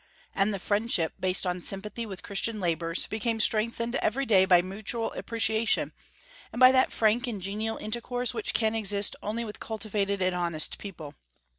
[0.33, 5.13] And the friendship, based on sympathy with Christian labors, became strengthened every day by mutual
[5.13, 5.93] appreciation,
[6.51, 10.79] and by that frank and genial intercourse which can exist only with cultivated and honest
[10.79, 11.13] people.